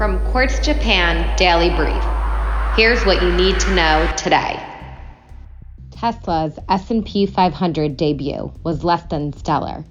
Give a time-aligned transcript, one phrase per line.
[0.00, 2.02] From Quartz Japan Daily Brief.
[2.74, 4.58] Here's what you need to know today.
[5.90, 9.84] Tesla's S&P 500 debut was less than stellar.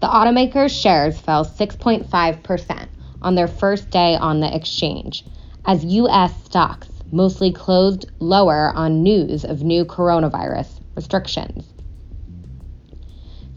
[0.00, 2.88] The automaker's shares fell 6.5%
[3.22, 5.24] on their first day on the exchange,
[5.64, 11.72] as US stocks mostly closed lower on news of new coronavirus restrictions.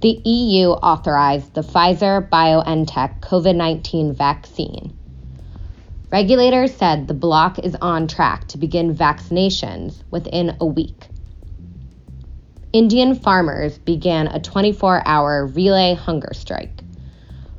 [0.02, 4.94] The EU authorized the Pfizer BioNTech COVID 19 vaccine.
[6.10, 11.10] Regulators said the bloc is on track to begin vaccinations within a week.
[12.72, 16.82] Indian farmers began a 24 hour relay hunger strike.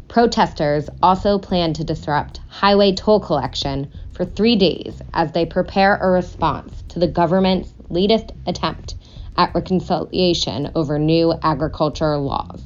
[0.09, 6.09] Protesters also plan to disrupt highway toll collection for three days as they prepare a
[6.09, 8.95] response to the government's latest attempt
[9.37, 12.65] at reconciliation over new agriculture laws.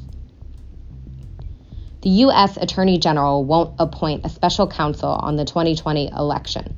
[2.02, 2.56] The U.S.
[2.56, 6.76] Attorney General won't appoint a special counsel on the 2020 election.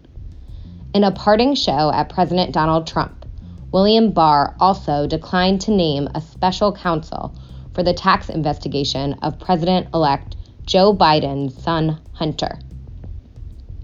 [0.92, 3.24] In a parting show at President Donald Trump,
[3.72, 7.34] William Barr also declined to name a special counsel
[7.72, 12.58] for the tax investigation of President elect Joe Biden's son, Hunter.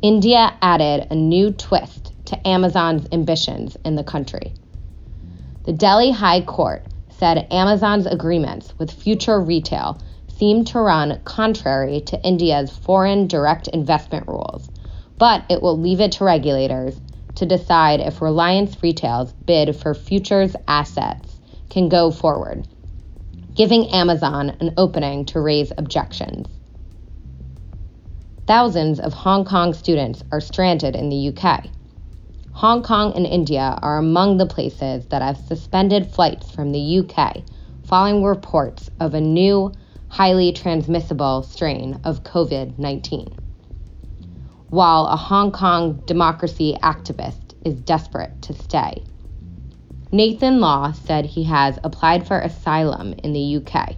[0.03, 4.53] India added a new twist to Amazon's ambitions in the country.
[5.65, 10.01] The Delhi High Court said Amazon's agreements with future retail
[10.41, 14.71] seemed to run contrary to India's foreign direct investment rules,
[15.19, 16.99] but it will leave it to regulators
[17.35, 21.39] to decide if Reliance Retail's bid for Future's assets
[21.69, 22.67] can go forward,
[23.55, 26.49] giving Amazon an opening to raise objections.
[28.47, 31.67] Thousands of Hong Kong students are stranded in the UK.
[32.53, 37.45] Hong Kong and India are among the places that have suspended flights from the UK
[37.91, 39.73] following reports of a new,
[40.11, 43.37] highly transmissible strain of COVID 19
[44.71, 49.03] while a Hong Kong democracy activist is desperate to stay.
[50.13, 53.97] Nathan Law said he has applied for asylum in the UK.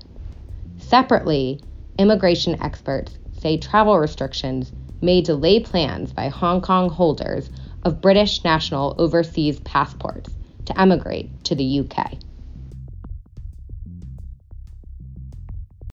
[0.78, 1.60] Separately,
[1.98, 4.72] immigration experts say travel restrictions
[5.02, 7.50] may delay plans by Hong Kong holders
[7.82, 10.30] of British national overseas passports
[10.66, 12.14] to emigrate to the UK.